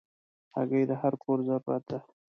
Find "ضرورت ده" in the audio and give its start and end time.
1.47-1.99